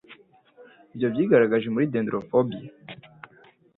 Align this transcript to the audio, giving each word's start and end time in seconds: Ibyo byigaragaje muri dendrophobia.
Ibyo 0.93 1.07
byigaragaje 1.13 1.67
muri 1.71 1.89
dendrophobia. 1.93 2.69